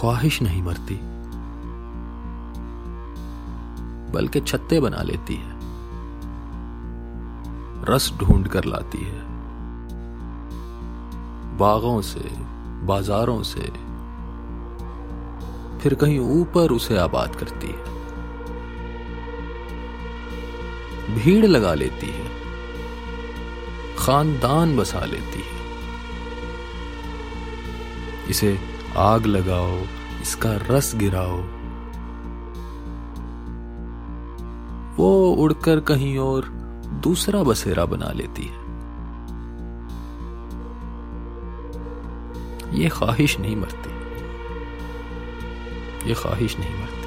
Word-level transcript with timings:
ख्वाहिश 0.00 0.42
नहीं 0.42 0.62
मरती। 0.62 1.00
बल्कि 4.12 4.40
छत्ते 4.40 4.80
बना 4.80 5.02
लेती 5.02 5.34
है। 5.34 5.58
रस 7.84 8.12
ढूंढ 8.18 8.48
कर 8.48 8.64
लाती 8.64 8.98
है। 8.98 9.22
बागों 11.58 12.02
से, 12.02 12.30
बाजारों 12.86 13.42
से, 13.42 13.88
फिर 15.78 15.94
कहीं 15.94 16.18
ऊपर 16.18 16.70
उसे 16.72 16.98
आबाद 16.98 17.36
करती 17.36 17.66
है। 17.66 17.98
भीड़ 21.14 21.46
लगा 21.46 21.74
लेती 21.74 22.06
है। 22.06 22.28
खानदान 23.98 24.76
बसा 24.76 25.00
लेती 25.00 25.40
है। 25.40 25.58
इसे 28.28 28.77
आग 28.96 29.26
लगाओ, 29.26 29.78
इसका 30.22 30.52
रस 30.52 30.92
गिराओ। 30.96 31.42
वो 34.96 35.30
उड़कर 35.30 35.80
कहीं 35.80 36.18
और 36.18 36.44
दूसरा 37.04 37.42
बसेरा 37.42 37.84
बना 37.84 38.12
लेती 38.12 38.42
है। 38.42 38.68
ये 42.78 42.88
ख्वाहिश 42.88 43.38
नहीं 43.38 43.56
मरती। 43.56 43.90
ये 46.08 46.14
ख्वाहिश 46.14 46.58
नहीं 46.58 46.74
मरती। 46.74 46.97